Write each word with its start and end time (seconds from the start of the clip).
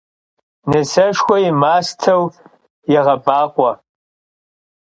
Nıseşşxue 0.69 1.37
yi 1.43 1.51
masteu 1.61 2.21
yêğebakhue. 2.91 3.71